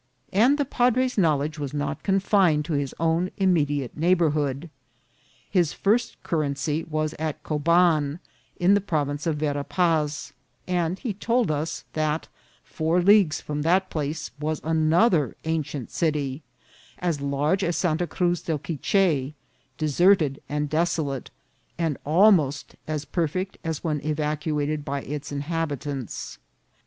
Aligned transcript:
And 0.33 0.57
the 0.57 0.65
padre's 0.65 1.15
knowledge 1.15 1.59
was 1.59 1.75
not 1.75 2.01
confined 2.01 2.65
to 2.65 2.73
his 2.73 2.95
own 2.99 3.29
immediate 3.37 3.95
neighbourhood. 3.95 4.71
His 5.47 5.73
first 5.73 6.17
curacy 6.23 6.83
was 6.89 7.13
at 7.19 7.43
Coban, 7.43 8.17
in 8.57 8.73
the 8.73 8.81
province 8.81 9.27
of 9.27 9.35
Vera 9.37 9.63
Paz; 9.63 10.33
and 10.67 10.97
he 10.97 11.13
told 11.13 11.51
us 11.51 11.83
that 11.93 12.27
four 12.63 12.99
leagues 12.99 13.41
from 13.41 13.61
that 13.61 13.91
place 13.91 14.31
was 14.39 14.59
another 14.63 15.35
ancient 15.45 15.91
city, 15.91 16.41
as 16.97 17.21
large 17.21 17.63
as 17.63 17.77
Santa 17.77 18.07
Cruz 18.07 18.41
del 18.41 18.57
Quiche, 18.57 19.35
deserted 19.77 20.41
and 20.49 20.67
desolate, 20.67 21.29
and 21.77 21.95
almost 22.07 22.75
as 22.87 23.05
perfect 23.05 23.59
as 23.63 23.83
when 23.83 23.99
evacuated 24.03 24.83
by 24.83 25.01
its 25.03 25.31
inhabitants. 25.31 26.39